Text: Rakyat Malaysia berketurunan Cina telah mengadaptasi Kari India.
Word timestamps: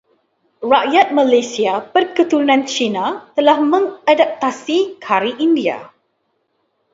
Rakyat 0.71 1.07
Malaysia 1.19 1.73
berketurunan 1.93 2.61
Cina 2.73 3.05
telah 3.37 3.57
mengadaptasi 3.73 4.77
Kari 5.03 5.33
India. 5.47 5.77